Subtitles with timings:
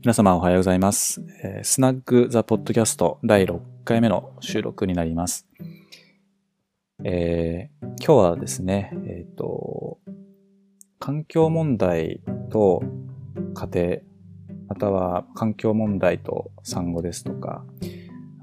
[0.00, 1.24] 皆様おはようございます。
[1.42, 5.48] えー、スナッグザポッドキャスト第6回目の収録になります。
[7.02, 9.98] えー、今日はですね、えっ、ー、と、
[11.00, 12.80] 環境問題と
[13.54, 13.98] 家庭、
[14.68, 17.64] または環境問題と産後ですとか、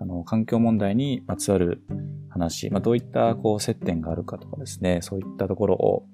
[0.01, 1.83] あの、環境問題にまつわる
[2.27, 6.05] 話、まあ、どういったこう接点があるかとかですね、そういったところを、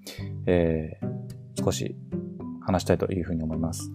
[0.45, 1.95] えー、少し
[2.63, 3.91] 話したいというふうに思います。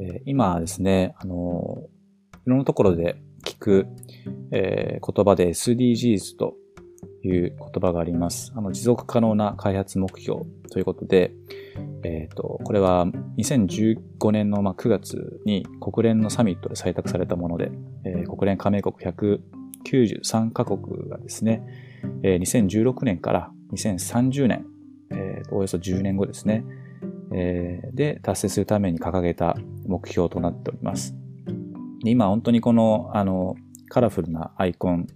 [0.00, 1.84] え今ですね、あの、
[2.46, 3.86] いろんなところで聞く、
[4.52, 6.54] えー、言葉で SDGs と
[7.22, 8.52] いう言葉があります。
[8.56, 11.32] あの、持続可能な開発目標ということで、
[12.02, 13.06] えっ、ー、と、これは
[13.38, 17.70] 2015年の9月に国連のサミットで採択されたもので、
[18.04, 21.62] えー、国連加盟国193カ国がですね、
[22.22, 24.66] えー、2016年から2030年、
[25.10, 26.64] えー、およそ10年後ですね、
[27.32, 31.14] えー、で達成するために掲げた目標となっております。
[32.04, 33.56] 今本当にこの、あの、
[33.88, 35.06] カラフルなアイコン、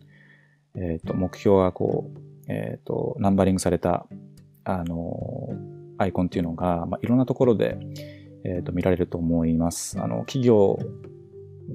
[0.77, 4.07] えっ、ー、と、目標がこう、えっ、ー、と、ナンバリングされた、
[4.65, 5.49] あの、
[5.97, 7.79] アイコンっていうのが、まあ、いろんなところで、
[8.45, 9.99] えっ、ー、と、見られると思います。
[10.01, 10.79] あの、企業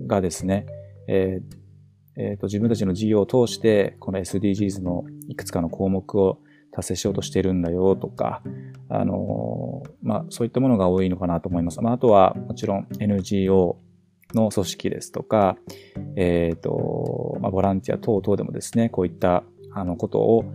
[0.06, 0.68] がですね、
[1.08, 1.60] えー
[2.18, 6.40] えーと、自分たちの事業を通して、この SDGs のいくつかの項目を
[6.80, 8.42] 達成しようとしてるんだよとか、
[8.90, 11.82] あの、まあ、そういったものが多いのかなと思います。
[11.82, 13.78] まあ、あとは、もちろん NGO
[14.34, 15.58] の組織ですとか、
[16.16, 20.46] えっ、ー、と、まあ、ボランティア等々でもですね、こういったあのことを、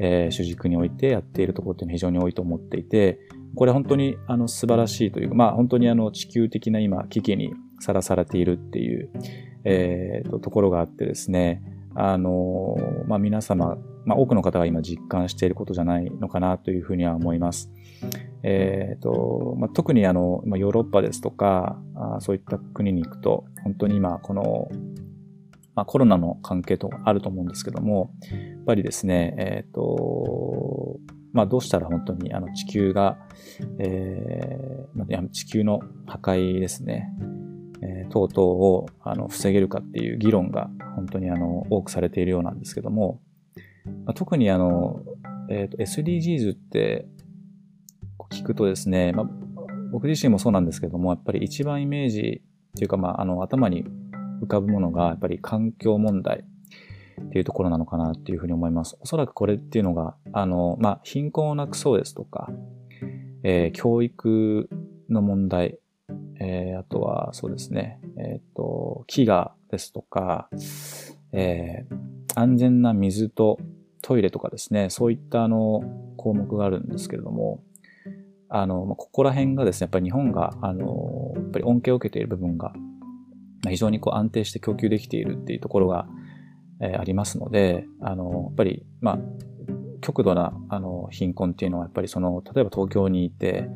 [0.00, 3.18] えー、主軸に置いてやっているところっていうのは非常に多いと思っていて、
[3.54, 9.10] これ本当にあの素晴らしいというか、まあ本当にあの地球的な今危機にさらされているっていう、
[9.64, 11.62] えー、とところがあってですね、
[11.94, 17.70] あの、まあ皆様、まあ多くの方が今実感していることじゃないのかなというふうには思います。
[18.42, 24.68] えーとまあ、特にあのヨーロッパですとかあそういった国に行くと本当に今この、
[25.74, 30.96] まあ、コロナの関係とかあると思うんですけどもやっぱりですね、えーと
[31.32, 33.18] まあ、どうしたら本当にあの地球が、
[33.78, 37.08] えー、地球の破壊ですね、
[37.82, 43.20] えー、等々をあの防げるかっていう議論が本当にあの多くされているようなんですけども、
[44.04, 45.00] まあ、特にあの、
[45.48, 47.06] えーと SDGs って
[48.30, 49.26] 聞くとですね、まあ、
[49.90, 53.84] 僕自身もそうなんですけども、やっぱり一番イメージっていうか、まあ、あの、頭に
[54.42, 56.44] 浮かぶものが、やっぱり環境問題
[57.20, 58.96] っていうところなのかなっていうふうに思います。
[59.00, 62.50] おそらくこれっていうのが、あの、まあ、貧困をなくそうですとか、
[63.42, 64.68] えー、教育
[65.08, 65.78] の問題、
[66.40, 70.48] えー、あとはそうですね、えっ、ー、と、飢餓ですとか、
[71.32, 71.96] えー、
[72.34, 73.58] 安全な水と
[74.02, 75.82] トイレとかですね、そういったあの
[76.16, 77.62] 項目があるんですけれども、
[78.48, 82.72] あの、ここら辺がですね、やっぱり日本が、あの、やっぱり恩恵を受けている部分が、
[83.68, 86.08] 非常にこう安定して供給できているっていうところが、
[86.80, 89.18] えー、ありますので、あの、やっぱり、まあ、
[90.00, 93.68] 極度な、あの、貧困っていうのは、やっぱりその、例えば東京にいて、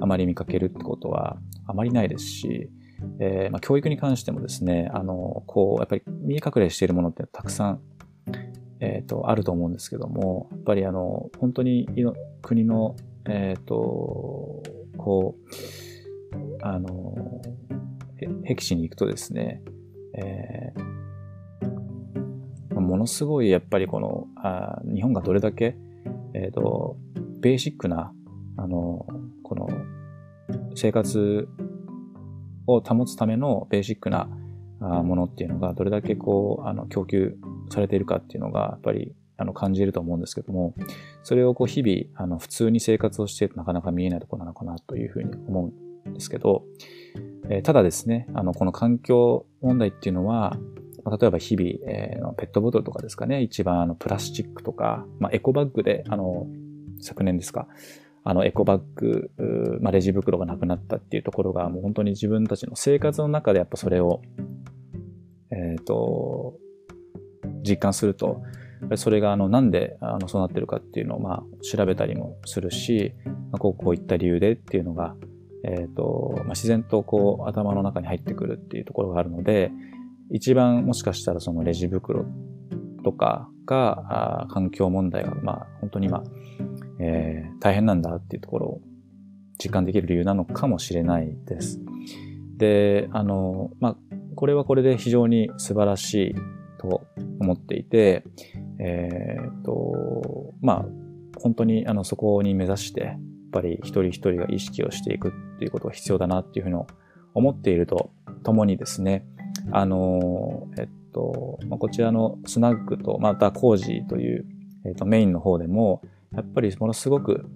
[0.00, 2.70] あまり見かけるってことは、あまりないですし、
[3.18, 7.80] えー、まあ、教育に関してもですね、あの、こう、やっぱり見え隠れしているものってたくさん、
[8.80, 11.88] えっ、ー、と、あると思うんですけども、やっぱりあの、本当に
[12.42, 14.62] 国のえっ、ー、と、
[14.96, 17.40] こう、あの、
[18.44, 19.62] 僻地に行くとですね、
[20.14, 20.99] えー、
[22.90, 25.76] ものすごいやっぱりこの、あ日本がどれだけ、
[26.34, 26.96] えっ、ー、と、
[27.40, 28.12] ベーシックな、
[28.56, 29.06] あの、
[29.42, 29.68] この、
[30.74, 31.48] 生活
[32.66, 34.28] を保つためのベーシックな
[34.80, 37.36] ものっていうのがどれだけこう、あの、供給
[37.70, 40.74] されているかっていうのが、やっぱりあの感じると思うんですけども、
[41.22, 45.72] それをこう日々あの普通に生活をしてるとなかなか見えないところなのかなというふうに思
[46.04, 46.64] うんですけど、
[47.48, 50.58] えー、ただですね、あのこの環境問題っていうのは、
[51.04, 56.46] 例えば日々、えー、ペットボトルとかですかね、一番あのプラスチックとか、まあ、エコバッグで、あの、
[57.00, 57.66] 昨年ですか、
[58.22, 59.30] あのエコバッグ、
[59.80, 64.20] まあ、レジ袋がなくなったっていうところが、もう本当に自分たちの生活の中でやっぱそれを、
[65.50, 66.54] えっ、ー、と、
[67.62, 68.42] 実感すると、
[68.96, 75.14] それがあのなんであのそうなってるかっていうのをまあ調べたりもするし、まあ、こうこういった理由でっていうのが、
[75.64, 79.70] えーとまあ、自然とこう頭の中に入ってくるっていうところがあるので
[80.30, 82.24] 一番もしかしたらそのレジ袋
[83.04, 86.22] とかが環境問題がまあ本当に今、
[86.98, 88.80] えー、大変なんだっていうところを
[89.62, 91.80] 実感できる理由なのかもしれないです。
[92.56, 93.96] で、あの、まあ、
[94.34, 96.34] これはこれで非常に素晴らしい
[96.78, 97.06] と
[97.40, 98.24] 思っていて、
[98.78, 100.86] えっ、と、まあ、
[101.38, 103.16] 本当にあのそこに目指して、やっ
[103.52, 106.82] ぱり一人一人が意識をしていくっていうことが必要だなっていうふうに
[107.34, 108.10] 思っていると
[108.44, 109.26] ともにですね、
[109.72, 114.46] あの、えっと、まあ、こちらのスナックと、また工事という、
[114.86, 116.02] えっと、メインの方でも、
[116.34, 117.46] やっぱりものすごく、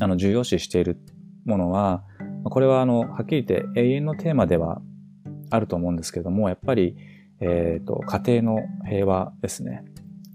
[0.00, 0.98] あの、重要視している
[1.44, 2.04] ものは、
[2.44, 4.82] これはあの、はっきり言って永遠のテーマでは
[5.50, 6.96] あると思うんですけども、やっぱり、
[7.40, 9.84] えっ、と、家庭の平和ですね。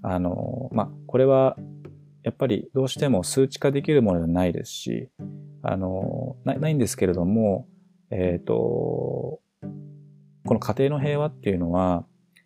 [0.02, 1.58] あの、まあ、これは、
[2.24, 5.10] やっぱりどうしても数値化できるものではないですし、
[5.62, 7.68] あの、ないんですけれども、
[8.10, 9.40] えっ、ー、と、
[10.48, 12.06] この家庭の平和っていうのは、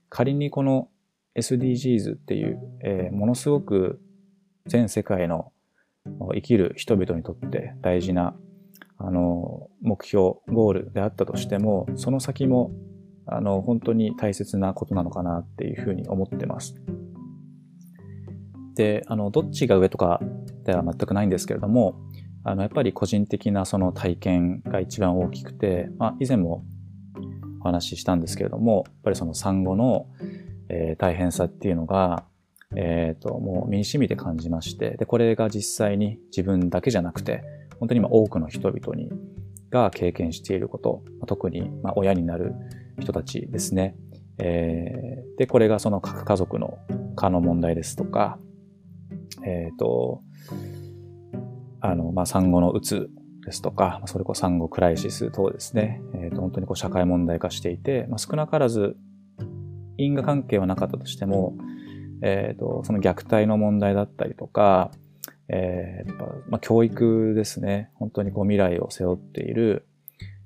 [0.10, 0.90] 仮にこの
[1.38, 4.02] SDGs っていう、えー、ものすごく
[4.66, 5.54] 全世界の
[6.34, 8.36] 生きる人々にとって大事な
[9.04, 12.72] あの、目標、ゴールであったとしても、その先も、
[13.26, 16.76] あの、本当に大切なことなのかなっていうふうに思ってます。
[18.76, 20.20] で、あの、どっちが上とか
[20.66, 21.96] では全くないんですけれども、
[22.44, 26.64] あの、やっぱり個人的なその体験が一番大きくて、まあ、以前も
[27.62, 30.08] お話ししたんですけれども、やっぱりその産後の、
[30.70, 32.26] えー、大変さっていうのが、
[32.76, 37.44] えっ、ー、と、もう身に染みて感じまして、で、これが実際に自分だけじゃなくて、
[37.80, 39.10] 本当に今多くの人々に
[39.70, 42.54] が経験していること、特にま親になる
[43.00, 43.96] 人たちですね。
[44.38, 46.78] えー、で、これがその核家族の
[47.16, 48.40] 化の問題ですとか、
[49.46, 50.22] えっ、ー、と、
[51.80, 53.10] あの、まあ、産後のうつ
[53.46, 58.96] ですとか、それこそ産後クライシス等ですね、え、ー、と、本当にこう社会問題化していて、まあ、少なからず
[59.98, 61.56] 因果関係はなかったとしても、
[62.22, 64.92] えっ、と、その虐待の問題だったりとか、
[65.48, 66.14] えー、
[66.50, 67.90] まあ、教育ですね。
[67.96, 69.86] 本当にこう未来を背負っている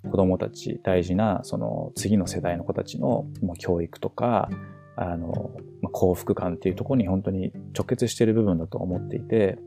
[0.09, 3.25] 子供たち、大事な、その次の世代の子たちの、
[3.59, 4.49] 教育とか、
[4.95, 5.51] あの、
[5.81, 9.59] まあ、幸福感っていうところに本当に直結している部分だと思っていて、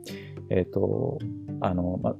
[0.51, 1.19] えっ、ー、と、
[1.61, 2.17] あの、まあ、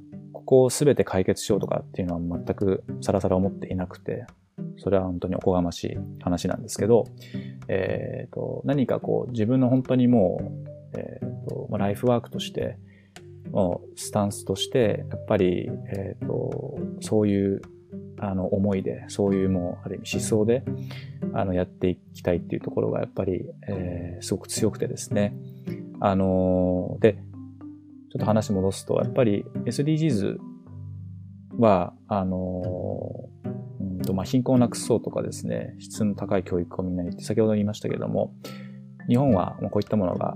[0.49, 4.25] ここを全て解決しようとかっていうのは全くさらさら思っていなくて、
[4.77, 7.05] それは本当におこがましい話なんですけど、
[7.67, 10.41] えっ、ー、と、何かこう自分の本当にも
[10.95, 12.79] う、えっ、ー、と、まあ、ライフワークとして、
[13.51, 17.61] のスタンスとして、やっぱり、えっ、ー、と、そういう
[18.17, 20.63] あの思いで、そういうもうある意味思想で、
[21.33, 25.35] あのやっていきたいっていうところがやっぱり、えー、すごく強くてですね。
[25.99, 27.19] あのー、で、
[28.11, 30.37] ちょっと話戻すと、やっぱり SDGs
[31.57, 33.29] は、あの、
[33.79, 38.33] うんとまあ、貧困をなくそうとかですね、質の高い教育をみんなにって先ほど言いましたけれども、
[39.07, 40.35] 日本はこういったものが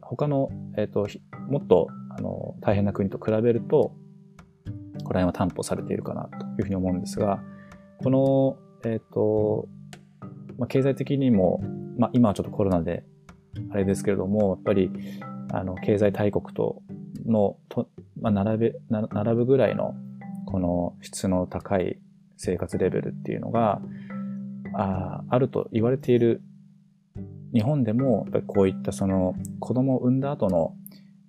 [0.00, 1.06] 他の、えっ、ー、と、
[1.48, 1.88] もっと
[2.18, 3.92] あの、大変な国と比べると、
[5.04, 7.40] この辺は担保されているかなというふうに思うんですが、
[7.98, 9.68] この、えっ、ー、と、
[10.58, 11.62] まあ、経済的にも、
[11.96, 13.04] まあ、今はちょっとコロナで、
[13.70, 14.90] あれですけれども、やっぱり、
[15.52, 16.82] あの、経済大国と
[17.26, 17.88] の、と
[18.20, 19.94] まあ、並べ、並ぶぐらいの、
[20.46, 21.98] この質の高い
[22.36, 23.80] 生活レベルっていうのが、
[24.74, 26.42] ああると言われている。
[27.52, 30.74] 日本でも、やっぱこういったその子供を産んだ後の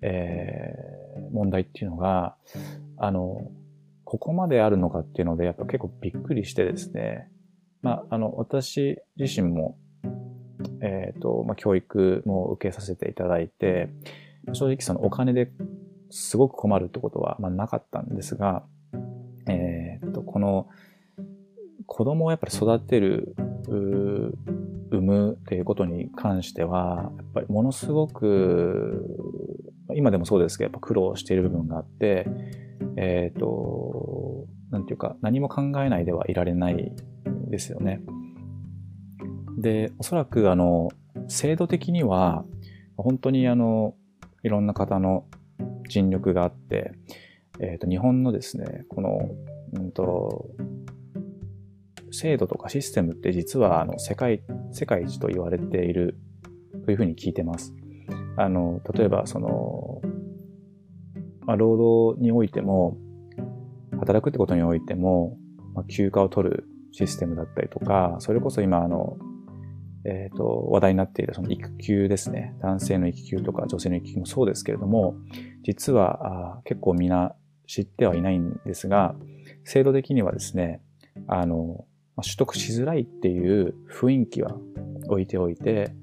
[0.01, 2.35] えー、問題っていうのが、
[2.97, 3.51] あの、
[4.03, 7.29] ここまであるのかっていうので、やっぱ結構びっくりしてですね、
[7.81, 9.77] まあ、あの、私自身も、
[10.81, 13.89] え、ー、と、まあ、教育も受けさせていただいて、
[14.53, 15.51] 正直そのお金で
[16.09, 18.63] すごく困るってことは、まあ、なかったんですが、
[19.47, 20.67] えっ、ー、と、この、
[21.85, 23.35] 子供をやっぱり育てる、
[24.91, 29.05] 産むっていうことに関しては、やっぱりものすごく
[29.95, 32.27] 今でもそうですけど、やっぱ苦労している部分があって、
[32.97, 36.91] えっ、ー、と、なんていうか、何も考えないではいられない
[37.49, 38.01] ですよね。
[39.59, 40.89] で、おそらく、あの、
[41.27, 42.45] 制度的には、
[42.97, 43.95] 本当にあの、
[44.43, 45.25] いろんな方の
[45.89, 46.93] 尽力があって、
[47.59, 49.19] えっ、ー、と、日本のですね、この、
[49.73, 50.49] うんと、
[52.11, 56.17] 制度とかシステムって実はあの世界、世界一と言われている
[56.85, 57.73] というふうに聞いてます。
[58.37, 60.01] あの、例えばその、
[61.41, 62.97] まあ、労働においても、
[63.99, 65.37] 働くってことにおいても、
[65.73, 69.17] まあ、休暇を取るシステムだったりとか、それこそ今あの、
[70.05, 72.55] えっ、ー、と、話題になっているその育休ですね。
[72.61, 75.15] 男性の育休とか女性の育休もそうですけれども、
[75.63, 77.35] 実は結構みんな
[77.67, 79.15] 知ってはいないんですが、
[79.65, 80.81] 制度的にはですね、
[81.27, 84.57] あの、取得しづらいっていう雰囲気は
[85.07, 85.93] 置いておいて、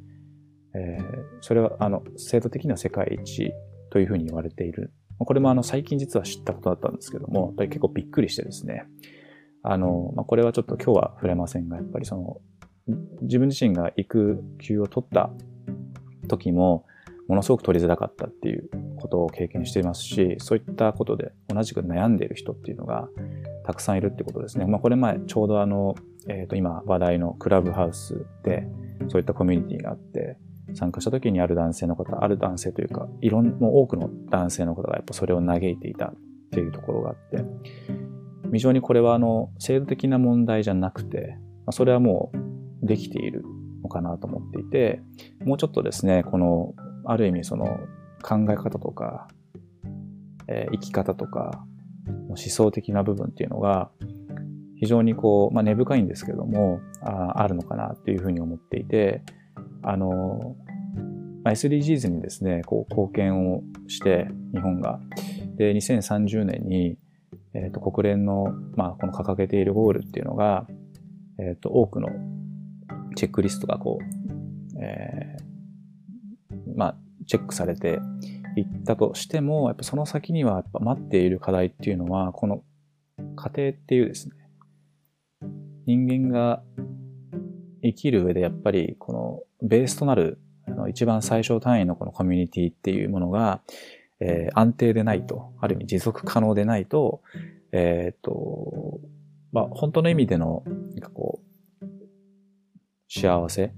[0.75, 1.03] えー、
[1.41, 3.53] それは、あの、制度的には世界一
[3.91, 4.93] というふうに言われている。
[5.19, 8.85] これもあの、最近実は知ったことだったんですけども、やっぱり結構びっくりしてですね。
[9.62, 12.37] あの、まあ、これはちょっと今日は触れませんが、やっぱりその、
[13.23, 15.31] 自分自身が育休を取った
[16.28, 16.85] 時も、
[17.28, 23.09] ものすごく取りづらかったっていうことを経験していますし、そういったことで同じく悩んでいる人っていうのが
[23.64, 24.66] たくさんいるってことですね。
[24.66, 25.97] まあこれ前ちょうどあの、
[26.28, 28.69] え、ー、と今話題のクラブハウスで
[29.09, 30.38] そういったコミュニティがあって、
[30.75, 36.14] 参加した時にある男性の方、ある男性というか、いろん、もう多くの男性の方がやっぱそれを嘆いていたっ
[36.50, 37.45] ていうところがあって、
[38.52, 41.38] 非常にこれはあの、制度的な問題じゃなくて、
[41.71, 42.46] それはもう
[42.83, 43.45] できている
[43.83, 45.02] のかなと思っていて、
[45.45, 47.66] もうちょっとですね、この、ある意味その
[48.23, 49.28] 考え方とか、
[50.49, 51.64] えー、生き方とか、
[52.28, 53.90] 思想的な部分っていうのが、
[54.78, 59.23] 非常にこう、まあ、根深いんですけどもあ、あるのかなっていうふうに思っていて、
[59.83, 60.56] あの、
[61.45, 65.00] SDGs にですね、こう貢献をして、日本が。
[65.56, 66.99] で、2030年に、
[67.54, 70.66] えっ、ー、と、国連の、まあ、この掲げているゴールっていうのが、
[71.38, 72.09] えっ、ー、と、多くの
[73.16, 76.96] チェックリストがこう、えー、まあ、
[77.26, 77.99] チェックされて
[78.56, 82.62] いったとしても、やっぱその先にはやっぱ待っている課題っていうのは、この
[83.35, 84.37] 家庭っていうですね、
[85.87, 86.62] 人間が
[87.82, 93.62] 生きる上でやっぱりこのベースとなるあの一番最小単位のこのコミュニティっていうものが、
[94.20, 97.23] えー、安定でないと、ある意味持続可能でないと、
[97.73, 99.00] えっ、と、
[99.52, 100.64] まあ、本当の意味での、
[103.20, 103.73] 幸せ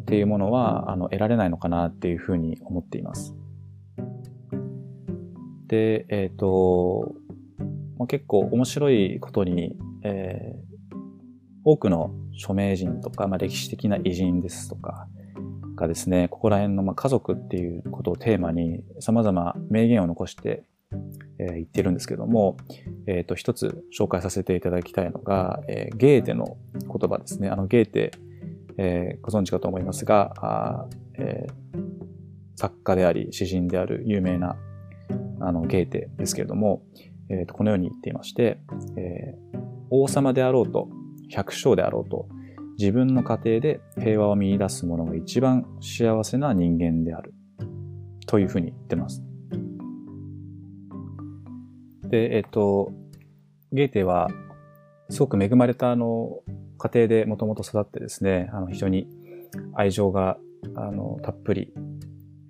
[0.00, 3.34] っていうものは、あの、得られないのかなっていうふうに思っています。
[5.66, 7.14] で、えっ、ー、と、
[7.98, 10.96] まあ、結構面白いことに、えー、
[11.64, 15.08] 多くの著名人とか、まあ、歴史的な偉人ですとか
[15.76, 20.64] がですね、ここら辺のまあ家族っていうことをテーマに様々名言を残して、
[21.38, 22.56] えー、言ってるんですけども、
[23.06, 27.48] えっ、ー、と、一つ紹介させていただきたいのが、えー、ゲーテの言葉ですね。
[27.48, 28.12] あの、ゲーテ、
[28.78, 30.86] えー、ご存知かと思いますが、あ
[31.18, 31.80] えー、
[32.56, 34.56] 作家であり、詩人である有名な、
[35.40, 36.82] あの、ゲーテですけれども、
[37.28, 38.60] えー、とこのように言っていまして、
[38.96, 39.58] えー、
[39.90, 40.88] 王様であろうと、
[41.28, 42.28] 百姓であろうと、
[42.78, 47.34] 自分の家庭で平和を見出す者が一番幸せな人間である。
[48.28, 49.22] というふうに言ってます。
[52.08, 52.92] で、えっと、
[53.72, 54.28] ゲーテは、
[55.10, 56.42] すごく恵まれたあの、
[56.78, 59.08] 家庭でもともと育ってですね、あの、非常に
[59.74, 60.38] 愛情が、
[60.74, 61.72] あの、たっぷり、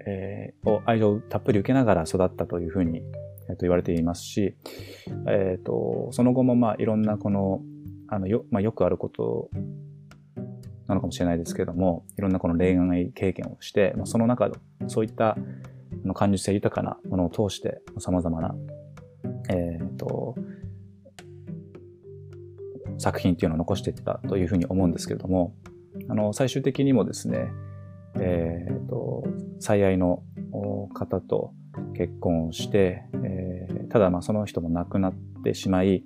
[0.06, 3.02] えー、愛情をたっぷり受けながら育ったというふうに、
[3.48, 4.54] えっと、言われていますし、
[5.28, 7.62] えっと、その後もまあ、いろんなこの、
[8.08, 9.50] あの、よ、まあ、よくあること
[10.86, 15.36] なのかもしれないですけれども、いろんなこの恋愛経験をして、まあ、その中で、そういった
[16.04, 18.54] の感受性豊かなものを通して、様々な、
[19.50, 20.34] えっ、ー、と、
[22.98, 25.54] 作品っていうのを残していったというふうに思うんですけれども、
[26.08, 27.48] あの、最終的にもですね、
[28.20, 29.24] え、ー、と、
[29.60, 30.22] 最愛の
[30.94, 31.52] 方と
[31.94, 35.14] 結婚をして、えー、ただまあその人も亡くなっ
[35.44, 36.04] てしまい、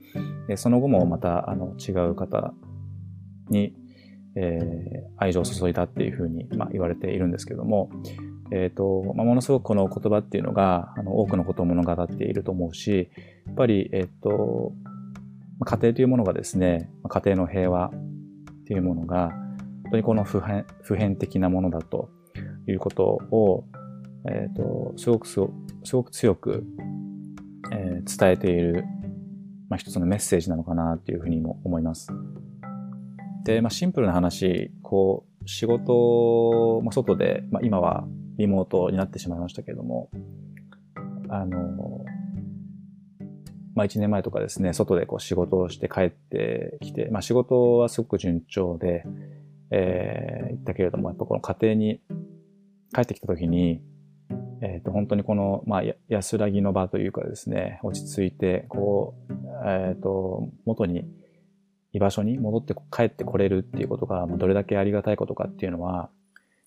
[0.57, 2.53] その後もまたあの違う方
[3.49, 3.75] に、
[4.37, 7.91] えー、愛情を注いだっていうふうに、まあ、言われているんですけども、
[8.51, 13.11] え、ー、と、まあ、ものすごくこの言葉っていうのが、あの、多くのことを物語っていると思うし、
[13.47, 14.73] やっぱり、えっ、ー、と、
[15.65, 19.31] 家庭というものがですね、家庭の平和っていうものが、
[19.85, 22.11] 本当にこの普遍普遍的なものだと
[22.67, 23.65] いうことを、
[24.29, 26.65] えっ、ー、と、すごくすごく強く、
[27.73, 28.85] えー、伝えている、
[29.69, 32.09] まあ、一つのメッセージなのかなっていうふうにも思います。
[33.45, 38.07] で、まあ、シンプルな話、こう、仕事、まあ、外で、まあ、今は
[38.39, 40.11] リモートになってしまいましたけれども、
[41.29, 42.05] あの、
[43.75, 49.05] まあ、一年前とかですね、外でこう仕事をして帰ってきて、まあ、仕事はすごく順調で、
[49.71, 52.01] えー、行ったけれども、やっぱこの家庭に
[52.95, 53.83] 帰ってきた時に、
[54.61, 59.33] え、ー、と、本当にこの、まあ、安らぎの場というかですね、落ち着いて、こう、
[59.67, 61.05] え、ー、と、元に
[61.93, 66.11] 居場所に戻って帰ってこれるっていうことが、どれだけありがたいことかっていうのは、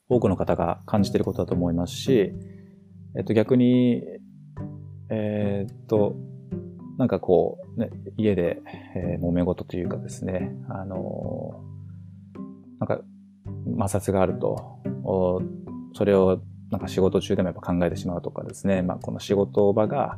[0.10, 2.34] 多くの方が感じていることだと思いますし、
[3.18, 4.04] えっと逆に、
[5.10, 6.16] え、っと、
[6.98, 8.62] なんかこう、ね、家で、
[8.96, 12.40] えー、揉め事というかですね、あのー、
[12.80, 13.04] なんか
[13.66, 14.80] 摩擦があると、
[15.94, 20.18] それをなんか仕事中でもやっぱ考えてしまうとかですね、まあこの仕事場が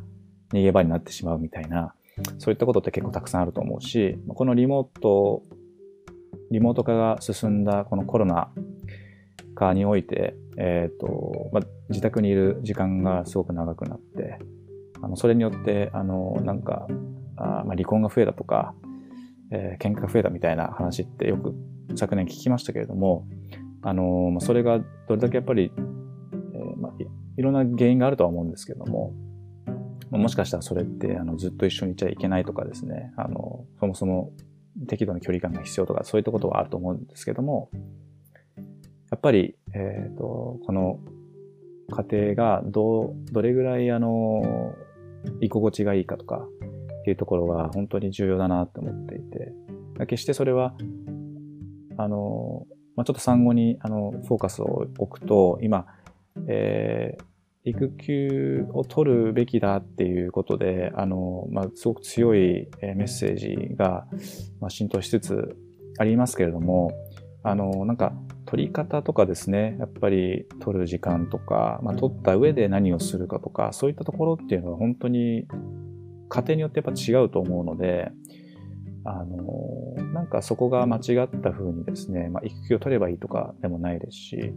[0.54, 1.94] 逃げ場になってしまうみたいな、
[2.38, 5.44] そういったことって結構たくさんあると思うし、このリモート、
[6.52, 8.50] リモート化が進んだこのコロナ
[9.56, 14.40] 禍において、えっ、ー、と、まあ、自宅にいる時間がすごく長くなって、
[15.02, 16.88] あの、それによって、あの、なんか、
[17.36, 18.74] あまあ、離婚が増えたとか、
[19.52, 21.54] えー、喧嘩が増えたみたいな話ってよく
[21.96, 23.28] 昨年聞きましたけれども、
[23.82, 26.94] あの、まあ、それがどれだけやっぱり、えーまあ、
[27.38, 29.14] いろんな原因があるとは思うんですけども、
[30.10, 34.32] もしかしたらそれってあのずっと一緒にいちゃいけないとかですね、あの、そもそも
[34.88, 37.70] 適度な距離感が必要とか、そういったことはあると思うんですけども、
[39.12, 41.00] やっぱり、えっ、ー、と、この
[41.90, 44.74] 家庭がど、どれぐらいあの、
[45.42, 46.38] 居心地がいいかとか
[47.02, 49.54] っていうところが本当に重要だなって思っていて、
[50.08, 50.76] 決してそれは、
[51.98, 52.66] あの、
[52.96, 55.86] まあ、ちょっと産後にあのフォーカスを置くと、今、
[56.48, 64.08] えー、育休を取るべきだっていうことで、あの、まあ、すごく強いメッセージが、
[64.60, 65.58] まあ、浸透しつつ
[65.98, 66.92] ありますけれども、
[67.44, 68.14] あの、なんか、
[68.48, 75.46] 取り方とかですね、やっぱり取る時間とか、まあ、取った上で何をするかとか、そういったところっていうのは本当に
[76.30, 78.10] 家庭によってやっぱ違うと思うので、
[79.04, 84.54] あの、なんかそこが間違った風にですね、まあ、育休を取ればいいとかでもないですし、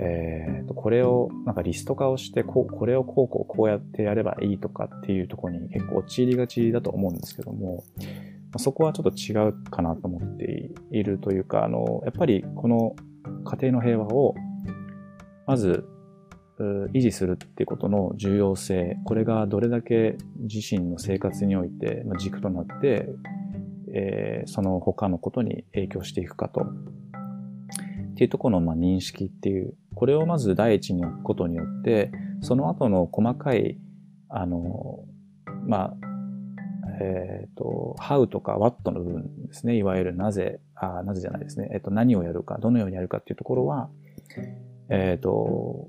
[0.00, 7.84] えー、とこれをなんかリスト化をしてこうこれをこうこうこうやってやればいいとかっていうところに結構陥りがちだと思うんですけども
[8.58, 12.94] そこはちょっと違うかなと思っているというかあのやっぱりこの
[13.44, 14.34] 家庭の平和を
[15.46, 15.84] まず
[16.94, 23.08] 維持するっていうことの重要性これがどれだけ自身の生活において軸となって、
[23.94, 26.66] えー、その他のことに影響していくかと。
[28.16, 32.10] っていうところのまあ認識っていう、これをまず第一に置くことによって、
[32.40, 33.78] その後の細かい、
[34.30, 35.04] あの、
[35.66, 36.05] まあ、
[37.00, 39.76] えっ、ー、と、how とか what の部分ですね。
[39.76, 41.68] いわゆるなぜ、あなぜじゃないですね。
[41.72, 43.88] えっ、ー、と、何をやるか、どのようにやるかっていうところは、
[44.88, 45.88] えっ、ー、と、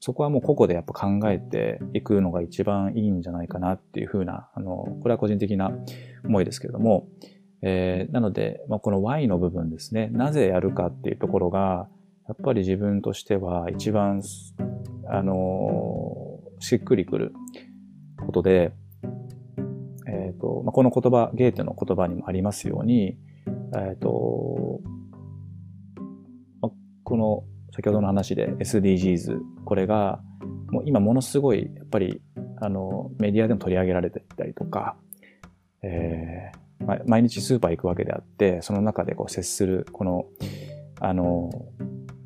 [0.00, 5.70] そこはもう個々でやっぱ考えていくのが一番いいんじゃないかなっていうふうな、あの、これは個人的な
[6.24, 7.06] 思いですけれども、
[7.62, 11.88] えー、なので、まあ、この Y の部分ですね、なぜやるかっていうところが、
[12.26, 14.22] やっぱり自分としては一番、
[15.06, 17.34] あのー、しっくりくる
[18.24, 18.72] ことで、
[20.12, 23.16] え、ー、と、まあ、この言葉、ゲーテの言葉にもありますように、
[23.76, 24.80] えっ、と、
[26.60, 26.72] まあ、
[27.04, 30.20] この先ほどの話で SDGs、これが、
[30.70, 32.20] もう今ものすごい、やっぱり、
[32.60, 34.96] あの、メディアでも取り上げられていたりとか、
[35.82, 40.26] えー、毎日スーパー行くわけであって、その中でこう接する、この、
[41.00, 41.50] あの、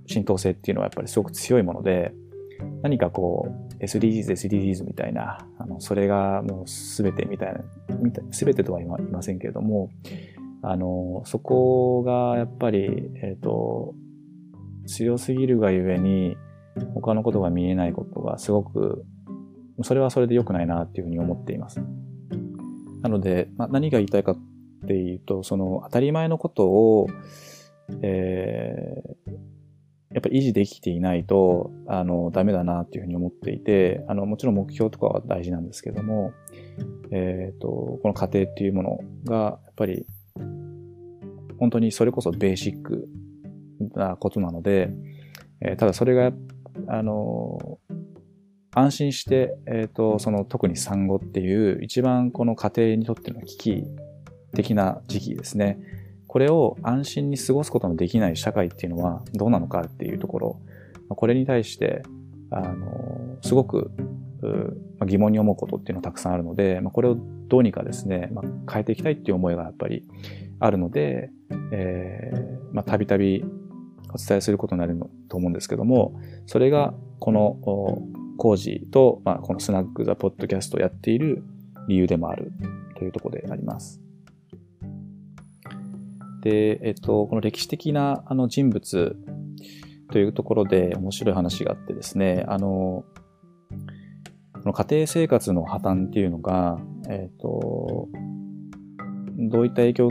[0.06, 2.14] 浸透性っていうのはやっぱりすごく強いもので、
[2.82, 7.60] 何かこう、SDGs、SDGs みたいな、あの、それがもう全てみたいな、
[8.30, 9.90] 全てとは言いませんけれども、
[10.62, 12.84] あの、そこがやっぱり、
[13.22, 13.94] えっ、ー、と、
[14.86, 16.36] 強すぎるがゆえに、
[16.94, 19.04] 他のことが見えないことがすごく、
[19.82, 21.80] それはそれで良くないなっていうふうに思っています。
[23.02, 24.38] なので、まあ、何が言いたいかっ
[24.86, 27.08] ていうと、その当たり前のことを、
[28.02, 29.32] えー、
[30.14, 36.32] やっぱり維持できていないと、あの、ダメだなっていうふうに思っていて、あの、もちろん目標とかは大事なんですけども、
[37.10, 40.06] えっ、ー、と、この過程っていうものが、やっぱり、
[41.58, 43.08] 本当にそれこそベーシック
[43.96, 44.90] なことなので、
[45.60, 46.32] えー、ただそれが、
[46.86, 47.80] あの、
[48.70, 53.84] 安心して、えっ、ー、と、その特に産後っていう一番この家庭にとっての危機
[54.54, 55.78] 的な時期ですね。
[56.34, 60.60] これを安心に過ごすことのできない社会っていうのはどうなのかっていうところ、
[61.08, 62.02] これに対して、
[62.50, 63.92] あの、すごく
[65.06, 67.16] 疑問に思うことっていうのはたくさんあるので、まあ、これを
[67.46, 70.08] どうにかですね、まあ、変えていきたいっていう思いがやっぱり
[70.58, 71.30] あるので、
[71.70, 73.44] えー、まあ、たびたび
[74.12, 77.58] お伝えすることになると思うんですけども、それがこの
[78.38, 81.44] コージーと、まあ、このスナックザポッドキャストをやっている
[81.86, 82.50] 理由でもある
[82.98, 84.03] というところであります。
[86.44, 89.16] で、えっと、この歴史的なあの人物
[90.12, 93.04] というところで面白い話があってですね、あの、
[94.52, 96.78] この家庭生活の破綻っていうのが、
[97.08, 98.08] えっと、
[99.38, 100.10] どういった影響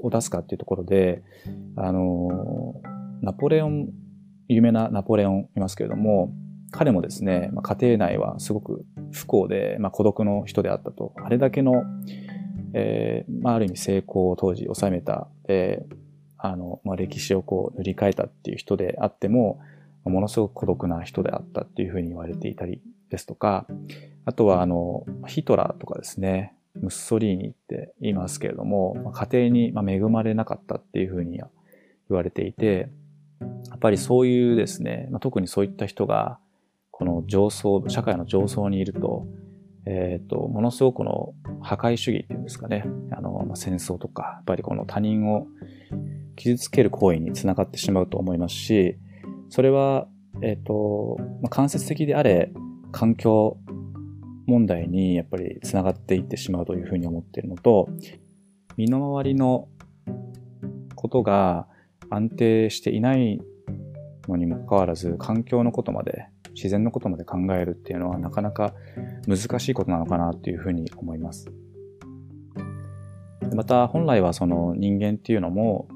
[0.00, 1.22] を出すかっていうところで、
[1.76, 2.80] あの、
[3.22, 3.90] ナポレオン、
[4.48, 6.34] 有名なナポレオンいますけれども、
[6.72, 11.14] 彼もですね、ま、家庭内はすごく不幸で、まあ、孤独の人であったと。
[11.24, 11.84] あれだけの、
[12.74, 15.94] えー、まあ、ある意味成功を当時収めた、えー、
[16.38, 19.60] あの、まあ、歴史をこう塗り替えたっていう人であっても、
[20.04, 23.66] ものすごく孤独な人であったっていうふうに言われていたりですとか、
[24.24, 31.48] あとはあの、ヒトラーとかですね、ムッソリーニって言いますけれども、家庭に恵まれなかったっていうふうに言
[32.08, 32.90] われていて、
[33.68, 36.38] やっぱりそういうですね、特にそういった人が、
[36.90, 39.26] この上層、社会の上層にいると、
[39.86, 45.46] えっ、ー、と、ものすごくの破壊主義っていうんですかね、あの、まあ、戦争とか、やっぱりこの他人を
[46.36, 48.98] 傷つける行為につながってしまうと思いますし、
[49.48, 50.06] それは、
[50.42, 52.52] えっ、ー、と、まあ、間接的であれ、
[52.92, 53.58] 環境
[54.46, 57.88] 問題にやっぱりつながっていってしまうというふうに思っているのと、
[58.76, 59.68] 身の回りの
[60.94, 61.66] ことが
[62.10, 63.40] 安定していない
[64.28, 66.26] のにもかかわらず、環境のことまで、
[66.60, 68.74] 自然のことまで考えるっていうのはなかなか
[69.26, 71.50] 難しいことなのかなっていうふうに思います。
[73.54, 75.88] また本来はその人間っていうのも、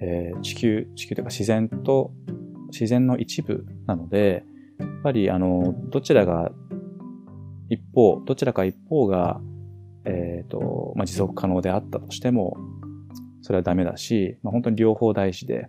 [0.00, 2.12] えー、地球、地球というか自然と、
[2.70, 4.44] 自然の一部なので、
[4.78, 6.50] やっぱりあの、どちらが
[7.68, 9.40] 一方、どちらか一方が、
[10.04, 12.56] えっ、ー、と、まあ、持続可能であったとしても、
[13.42, 15.68] それはダメだし、まあ、本当に両方大事で、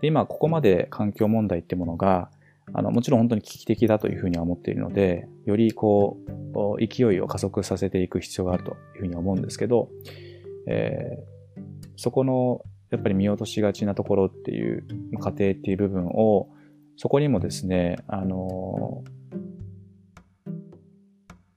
[0.00, 2.30] で今ここまで環境問題ってものが、
[2.72, 6.18] あの、もちろん本当に危機的だというふうには思っているので、よりこ
[6.78, 9.90] う、勢いを加速させていく必要があるというふうに思うんですけど、
[10.66, 14.84] えー、そこのやっぱり見落としがちなところっていう
[15.18, 16.48] 過程っていう部分を
[16.96, 19.02] そこにもですね、あの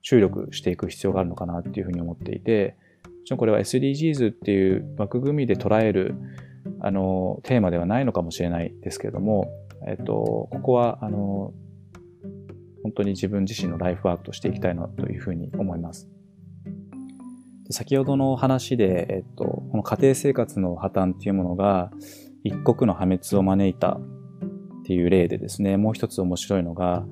[0.02, 6.16] 注力していく必要があるのかなっていうふうに思っていて、もちろんこれは SDGs っていう枠組みで捉える
[6.80, 9.48] あのテーマではないのかもしれないですけれども、
[9.88, 11.54] えっと、ここはあの
[12.84, 16.10] 本当に自分自身のライフワークとしていきたいなというふうに思います。
[17.70, 21.92] 先ほどの話で、えっと、この家庭生活の破綻っていうものが
[22.44, 24.02] 一国の破滅を招いたっ
[24.86, 27.06] ていう例でですね、もう一つ面白いのが、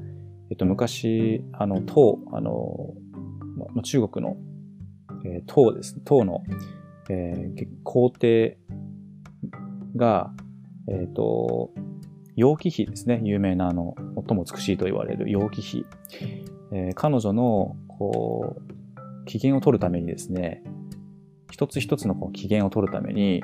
[0.49, 2.93] えっと、昔、あの、唐、あの、
[3.73, 4.37] ま、中国の、
[5.25, 6.43] えー、唐ですね、唐の、
[7.09, 8.57] えー、皇帝
[9.97, 10.31] が、
[10.87, 11.71] えっ、ー、と、
[12.35, 13.95] 楊貴妃ですね、有名なあの、
[14.27, 15.85] 最も美しいと言われる楊貴妃。
[16.71, 20.63] えー、彼女の、こう、機嫌を取るためにですね、
[21.51, 23.43] 一つ一つのこう機嫌を取るために、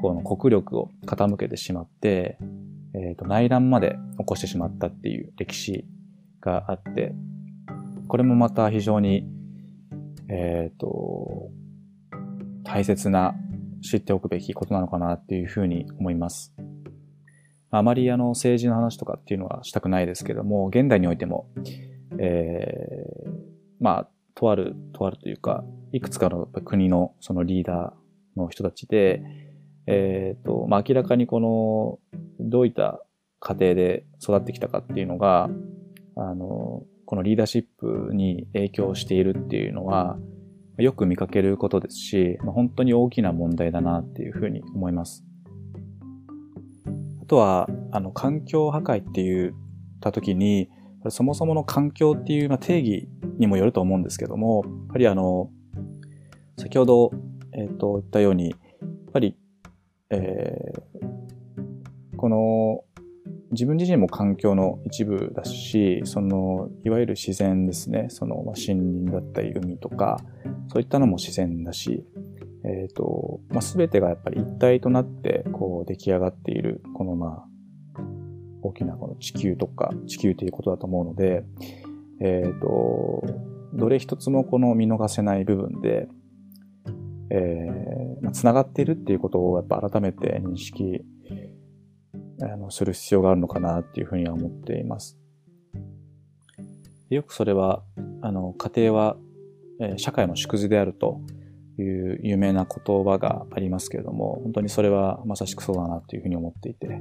[0.00, 2.38] この国力を傾けてしまって、
[2.94, 5.86] えっ、ー、と、内乱まで起こしてしまったっていう歴史
[6.40, 7.14] があって、
[8.06, 9.26] これもまた非常に、
[10.28, 11.50] えっ、ー、と、
[12.64, 13.34] 大切な
[13.82, 16.54] 知っておくべきことなのかなっていうふうに思います。
[17.70, 21.48] あまりあの政治の話とかっていうのはしたくないですけども、現代においても、
[22.18, 23.30] えー、
[23.80, 29.22] まあ、とある、とあるというか、いくつかの国のそのリーダーの人たちで、
[29.86, 31.98] えっ、ー、と、まあ、明らかにこの、
[32.40, 33.02] どういった
[33.40, 35.50] 家庭で育ってきたかっていうのが、
[36.16, 40.18] あの、このリーダーシップに影響しているっていうのは、
[40.78, 45.24] よく見かけることですし、本当に大きな問題だなっていうふうに思います。
[47.28, 49.52] あとは、あの、環境破壊って言っ
[50.00, 50.70] た時に、
[51.10, 53.06] そもそもの環境っていう定義
[53.38, 55.50] にもよると思うんですけども、やっぱりあの、
[56.56, 57.10] 先ほど、
[57.52, 59.36] えっ、ー、と、言ったように、やっぱり、
[60.08, 62.84] えー、この、
[63.50, 70.16] 自分自身も環境の一部だし、その、いわゆる自然ですね、その、ま、森林だったり海とか、
[70.68, 72.06] そういったのも自然だし、
[72.64, 78.00] えっ、ー、と、まあ、全てがやっぱり一体となって、こう、出来上がっている、この、まあ、
[78.62, 81.44] 大きなこの地球とか、地球ということだと思うので、
[82.20, 83.24] えっ、ー、と、
[83.74, 86.08] どれ一つもこの見逃せない部分で、
[87.30, 91.02] えー、まあ、繋がっているっていうことをやっぱ改めて認識
[92.40, 95.18] あのする必要があるのかなっていうふうには思っています。
[97.10, 97.82] よくそれは、
[98.20, 99.16] あの、家庭は、
[99.80, 101.20] えー、社会の縮図であると
[101.82, 107.00] いう有名な言葉がありますけれども、本当にそれはまさしくそうだなというふうに思っていて、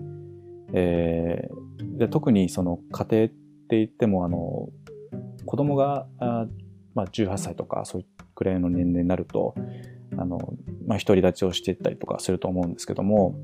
[0.74, 3.36] えー、で特にその家庭って
[3.72, 4.70] 言っても、あの、
[5.46, 6.46] 子供が、あ
[6.94, 9.56] まあ、18歳とかそういうくらいの年齢になると、
[10.18, 10.38] あの、
[10.86, 13.36] まあ、独り立ちをしていったりとかすると思うんですけども、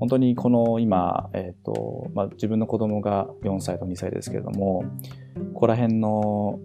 [0.00, 4.84] 本当にこの今、えっ、ー、と、まあ、自分の子供が4歳と2歳ですけれども、
[5.54, 6.58] ここら辺の、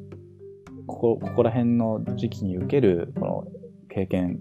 [0.88, 3.48] ここ、こら辺の時期に受ける、この
[3.94, 4.40] 経験、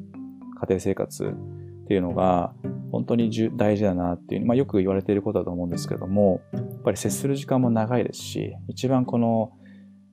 [0.60, 2.54] 家庭生活っていうのが、
[2.90, 9.52] 本当に大事だなっていう、まあ、よく言われていることだと思うんですけども、やっぱり接する時間も長いですし、一番この、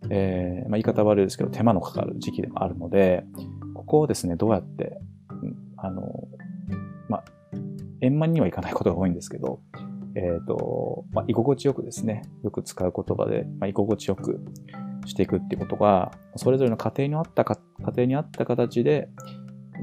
[0.09, 3.25] えー、まあ、言い方悪いですけど、手間のかかる時期でもあるので、
[3.73, 4.97] ここをですね、どうやって、
[5.77, 6.27] あの、
[7.09, 7.23] まあ、
[8.01, 9.59] 円満にはいかないことが多いんですけど、
[10.15, 14.39] えっ、ー、と、まあ、居心地よくですね、よく使う言葉で、まあ、居心地よく
[15.05, 19.09] していくっていうことが、それぞれの家庭にあったか、家庭に合った形で、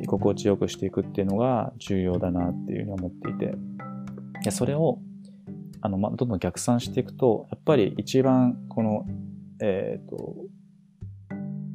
[0.03, 3.55] 居心地よくしていくっていうのが重要だなっていうふうに思っていて、
[4.45, 4.99] でそれを、
[5.81, 9.07] あの、ま、どんどん逆算していくと、やっぱり一番この、
[9.63, 10.35] えっ、ー、と、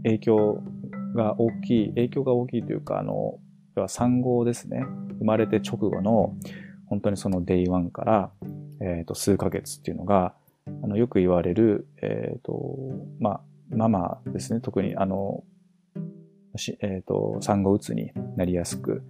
[0.04, 0.64] 影響
[1.16, 3.40] が大きい、影響が大きいというか、あの、
[3.76, 4.84] 要は産後ですね。
[5.20, 6.36] 生まれて直後の、
[6.88, 8.32] 本当にその day one から、
[8.82, 10.34] えっ、ー、と、数ヶ月っていうのが、
[10.68, 12.78] あのよく言われる、えっ、ー、と、
[13.20, 14.60] まあ、ママですね。
[14.62, 15.44] 特に、あの、
[16.82, 19.04] えっ、ー、と、産後うつになりやすく、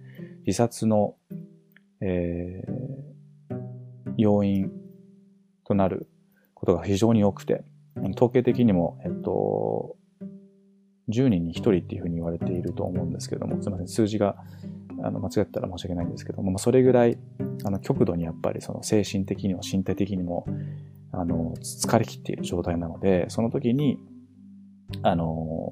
[0.46, 1.16] 自殺の、
[2.00, 3.54] えー、
[4.16, 4.70] 要因
[5.64, 6.08] となる
[6.54, 7.64] ことが非常に多くて、
[8.16, 9.96] 統計的にも、えっと、
[11.08, 14.36] 10人に1人っていうふうに言われていると思うんですけども、すみません、数字が
[15.02, 17.18] あの間違ったら申し訳ないんですけども、それぐらい
[17.64, 20.46] あの極度にやっぱりその精神的にも身体的にも
[21.12, 23.98] あの疲れ切っている状態なので、その時に、
[25.02, 25.70] あの、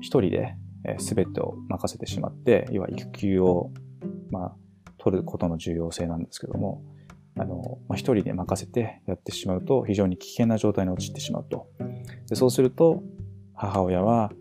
[0.00, 0.56] 一人で
[0.98, 3.70] 全てを任せてしまって、要は育休を、
[4.30, 4.56] まあ、
[4.98, 6.82] 取ることの重要性なんですけども、
[7.38, 11.68] あの、まあ、一人で任せてやってしまうと非常に危険な状態に陥ってしまうと。
[12.28, 13.02] でそうすると、
[13.54, 14.32] 母親は、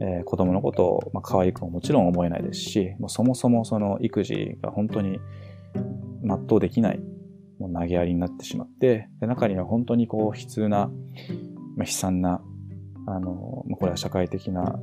[0.00, 5.18] えー、子供のことを、まあ、可愛くももちろん思えないですし、もうそもそもその育児が本当に
[6.22, 7.00] 全うできない、
[7.60, 10.90] もう投げやりになってしまって、で中には本当にこう悲痛な、
[11.76, 12.40] まあ、悲惨な、
[13.06, 14.80] あの、まあ、これは社会的な、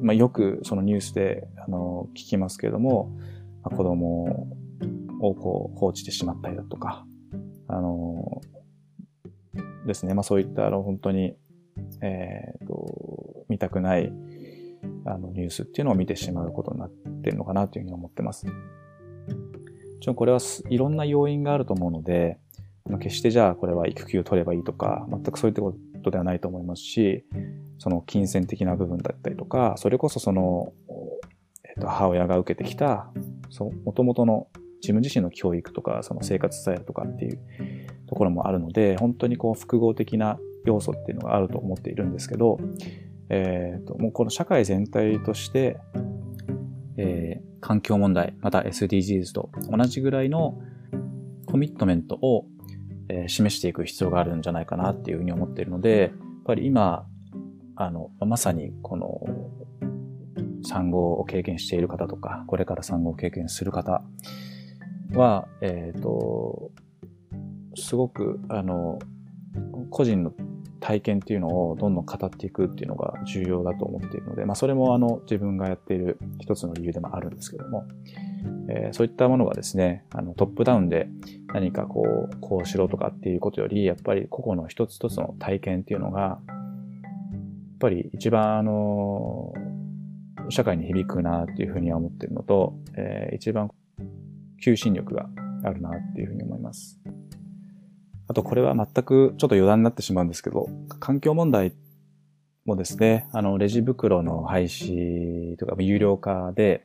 [0.00, 3.10] まあ、よくそのニュースで、あの、聞きますけれども、
[3.62, 4.48] まあ、子供
[5.20, 7.04] をこう放置してしまったりだとか、
[7.68, 8.40] あの、
[9.86, 11.36] ですね、まあそういったあの本当に、
[12.00, 14.12] え、ー、と、見たくない
[15.04, 16.90] あのニュースっていうのを見てしまうことになっ
[17.22, 18.46] てるのかなというふうに思ってます。
[20.04, 20.38] ちろんこれは
[20.68, 22.38] いろんな要因があると思うので、
[23.00, 27.24] 決してじゃあこれは育休取ればいいとか、全くそういったことではないと思いますし、
[27.78, 30.74] その金銭的な部分だったりとか、それこそその、
[31.64, 33.10] えっ、と、母親が受けてきた、
[33.86, 34.48] もともとの
[34.82, 37.38] 自分自身の教育とか、その生活スタイルとかっていう
[38.06, 42.58] ところもあるので、本当にこう複合的な要素っていうのがあると思っているんですけど、
[43.30, 45.78] え、ー、と、もうこの社会全体として、
[46.96, 50.58] えー、環境問題、また SDGs と同じぐらいの
[51.46, 52.46] コミットメントを、
[53.08, 56.10] えー、示していく必要があるんじゃないかなっていうふうに思っているので、やっ
[56.44, 57.06] ぱり今、
[57.76, 59.20] あの、まさにこの
[60.64, 64.02] 産後を経験している方とか、これから産後を経験する方
[65.12, 66.70] は、えっ、ー、と、
[67.76, 68.98] すごく、あの、
[69.90, 70.32] 個人の
[70.80, 77.86] 体験っていうのをどんどん語っていくっていうのが重要だと思っているので、まあそれもあの自分がやっている一つの理由でもあるんですけども、
[78.68, 81.08] えー、そういったものがですね、あのトップダウンで
[81.54, 86.40] 何かこう、こうしろとかっていうことより、やっぱり個々の一つ一つの体験っていうのが、やっ
[87.78, 89.54] ぱり一番あの、
[90.50, 93.70] 社会に響くなっていうふうには思ってるのと、えー、一番
[94.62, 95.28] 求心力が
[95.62, 97.00] あるなっていうふうに思います。
[98.34, 100.68] あとこれは全くちょっと余談になってしまうんですけど、
[100.98, 101.72] 環境問題
[102.64, 106.84] もですね、あの、レジ袋の廃止とか有料化で、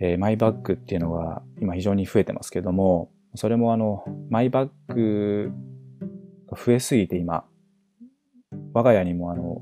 [0.00, 5.52] えー、マイバッグっていうのが今非常に増えてますけども、それもあの、マイバッグ
[6.50, 7.44] が増えすぎて今、
[8.72, 9.60] 我が家にもあの、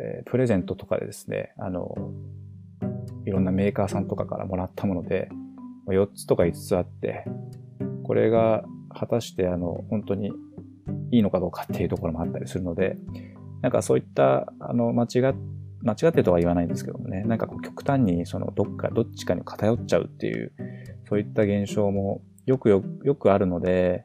[0.00, 1.92] えー、プレゼントとかでですね、あの、
[3.24, 5.28] いろんなメーカーさんとかからもらったもので、
[5.88, 7.24] 4つとか5つあって、
[8.04, 8.62] これが
[8.98, 10.32] 果たしてあの、本当に
[11.10, 12.96] いいのかどうかっていうところもあったりするので、
[13.62, 15.34] なんかそういった、あの、間違っ
[15.82, 20.52] 間違ってとは言わないんですけどもね、なんかこう極端にそのどっか、どっちかに偏っちゃうっていう、
[21.08, 24.04] そういった現象もよくよよくあるので、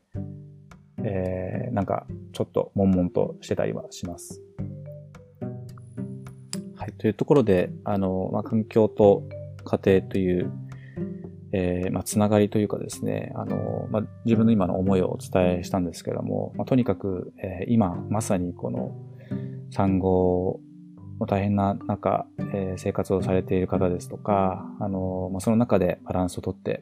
[1.04, 4.42] えー、なんかちょっと悶々としてたりはします。
[6.76, 6.94] はい。
[6.94, 9.24] というところで、あの、まあ、環境と
[9.64, 10.52] 家庭という
[11.54, 18.96] えー、まあ、つながりというかですね、あの、まあ、自分の今の思いをお伝えしたんですけども、まあ、とにかく、えー、今、まさにこの
[19.70, 20.60] 産後
[21.20, 26.82] の大変な中、えー、生活をされている方ですとか、あの、まあ、その中でバランスをとって、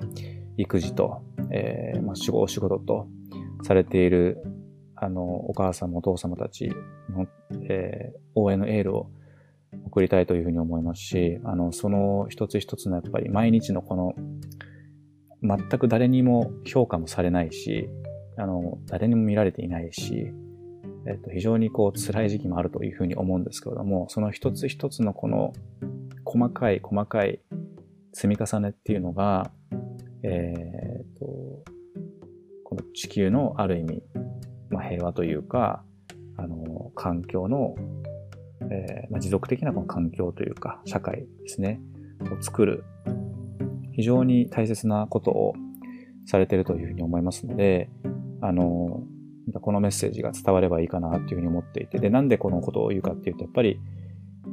[0.58, 3.08] 育児と、えー、まあ、仕事、お仕事と
[3.63, 4.43] されている、
[4.95, 6.69] あの、お母さんお父様たち
[7.10, 7.27] の、
[7.69, 9.10] え、応援のエールを
[9.86, 14.13] 送りたいというふうに思いますし、あの、その一つ一つのやっぱり毎日のこの、
[15.41, 17.89] 全く誰にも評価もされないし、
[18.38, 20.32] あの、誰にも見られていないし、
[21.08, 25.53] えっと、非常にこう辛い時期もあるというふうに思うんですけれども、その一つ一つのこの
[26.25, 27.39] 細かい細かい
[28.13, 29.51] 積み重ねっていうのが、
[30.23, 31.25] えー、っと、
[32.65, 34.03] この地球のある意味、
[34.69, 35.84] まあ、平和というか、
[36.38, 37.75] あの、環境の
[38.71, 41.82] えー、まあ、持続的なこの環境というか、社会ですね、
[42.21, 42.84] を作る、
[43.93, 45.53] 非常に大切なことを
[46.25, 47.89] されているというふうに思いますので、
[48.41, 49.03] あの、
[49.62, 53.79] このメッセージが伝わればいいかなというふうに思っていて、で、なんでこのことを言うかっていうと、やっぱり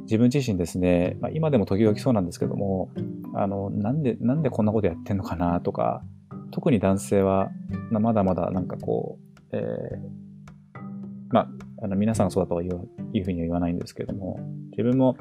[0.03, 2.89] 自分自身ですね、まあ、今でも時々そうなんですけども、
[3.35, 6.01] あの、なんで、なんでこんなことやってんのかなとか、
[6.51, 7.51] 特に男性は、
[7.91, 9.19] まだまだなんかこ
[9.51, 10.79] う、えー、
[11.29, 11.49] まあ、
[11.81, 14.39] あの皆さんがそうだとはいういうふうには言わないんですけれども、
[14.71, 15.15] 自分も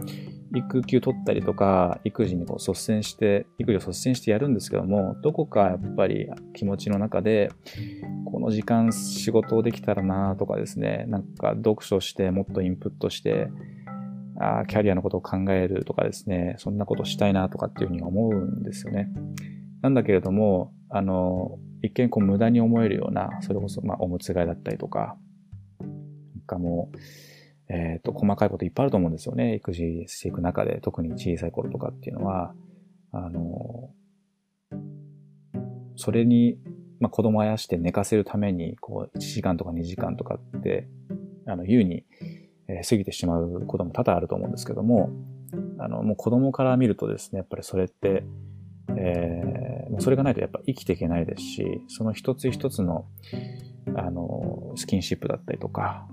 [0.54, 7.50] 育休取ったりとか、育児にこう率先して、育児を率先してやるんですけども、どこかやっぱり気持ちの中で、
[8.24, 13.48] この時間仕事できたらなとかですね、なんか読書してもっとインプットして、
[14.38, 19.08] あキャリアのことを考えるとかですね、そんなことしたいなとかっていうふうに思うんですよね。
[19.82, 25.16] なんだけれども、あの、一見こう無駄に思えるような、それこそまあおむつ替えだったりとか、
[26.46, 26.90] かも、
[27.68, 29.56] えっ、ー、と、細かいこといっぱいあると思うんですよね。
[29.56, 32.54] 育児していく中で、特に小さい頃とかっていうのは、
[33.12, 33.90] あの、
[35.96, 36.58] それに、
[37.00, 40.88] まあ、子供あやして寝かせるために、こう、1時間とか2時間とかって、
[41.46, 42.04] あの、優に、
[42.68, 45.10] えー、過ぎてしまうことも多々あると思うんですけども、
[45.78, 48.24] あの、もう子供から見るとですね、やっぱりそれって、
[48.96, 53.06] えー、それがないとやっぱ生きていけないですし、その一つ一つの、
[53.96, 56.08] あの、スキンシップだったりとか、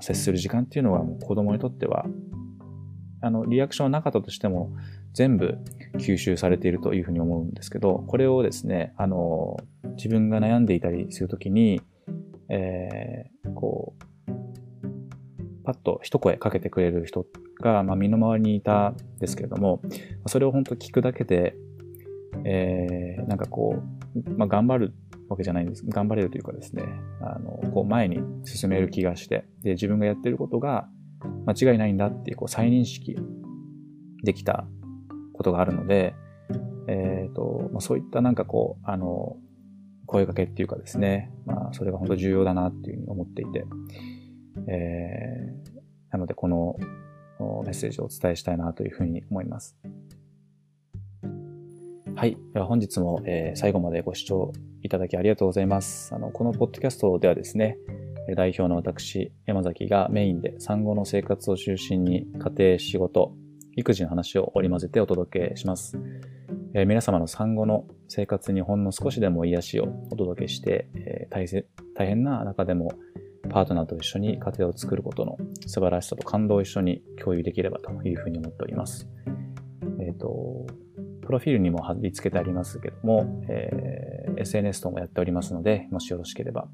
[0.00, 2.06] 接する時間っていうのはもう子供にとっては、
[3.20, 4.72] あの、リアクションはなかったとしても
[5.12, 5.58] 全部
[5.98, 9.56] 吸収されているというふうに思うんですけど、これをですね、あの、
[9.96, 11.80] 自分が悩んでいたりするときに、
[12.48, 14.04] えー、こう、
[15.64, 17.24] パッと一声かけてくれる人
[17.62, 19.80] が、まあ、身の回りにいたんですけれども、
[20.26, 21.56] それを本当聞くだけで、
[22.44, 23.82] えー、なんかこ
[24.14, 24.94] う、まあ、頑張る
[25.34, 25.84] わけじゃないんです。
[25.86, 26.84] 頑張れるというかですね、
[27.20, 30.88] あの、こう前に進める気がして、で、自分がやってることが
[31.46, 33.16] 間違いないんだっていう、こう再認識
[34.22, 34.66] できた
[35.32, 36.14] ことがあるので、
[36.86, 39.36] えっ、ー、と、まあ、そういったなんかこう、あの、
[40.06, 43.64] 声かけっていうかですね、まあ、それが本当重要だなっていうふうに思っていて、
[44.68, 46.76] えー、なのでこの
[47.64, 49.76] メッセージをお伝えしたいなというふうに思います。
[52.16, 52.38] はい。
[52.52, 56.14] では本日も、えー、最後までご視聴いただきありがとうございます。
[56.14, 57.76] あの、このポッドキャストではですね、
[58.36, 63.34] 代表の私、山崎がメインで産後の生活を中心に家庭、仕事、
[63.76, 65.98] 育児の話を織り交ぜてお届けします。
[66.74, 71.64] えー、皆様の産後の生活にほんの少しでも癒しをお届けして、えー、
[71.96, 72.92] 大変な中でも
[73.50, 79.08] パートナーと一緒に家庭を作ることの素晴らしさと感動を一緒に共有できればというふうに思っております。
[79.98, 80.66] えっ、ー、と、
[81.24, 86.68] プロフィールにも貼り付けてありますけども、えー、SNS ともやっておりますので、もしよろしければ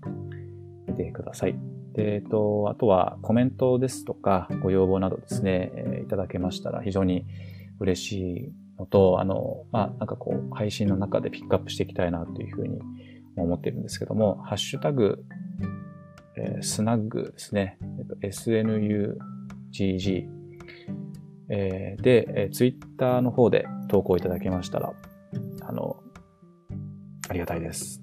[0.87, 1.55] 見てください。
[1.95, 7.25] で、えっと、あとはコメントですとか、ご要望などですね、えー、いただけましたら非常に
[7.79, 12.81] 嬉しいのと、あの、まあ、なんかこう、配信の中でピックアップしていきたいなというふうに
[13.37, 15.25] 思っているんですけども、ハッシュタグ、
[16.37, 19.17] えー、スナッグですね、えっと、snugg
[21.51, 24.93] えー、で、えー、ツイッターの方で投稿いただけましたら、
[25.63, 25.97] あの、
[27.29, 28.03] ありがたいです。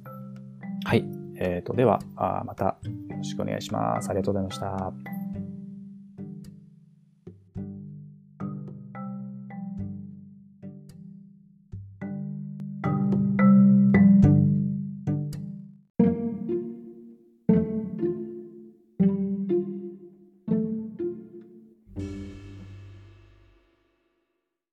[0.86, 1.06] はい。
[1.40, 4.10] えっ、ー、と、ではあ、またよろしくお願いします。
[4.10, 5.17] ありがとうございました。